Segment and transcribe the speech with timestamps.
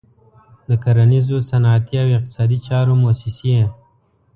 [0.67, 3.55] د کرنیزو، صنعتي او اقتصادي چارو موسسې.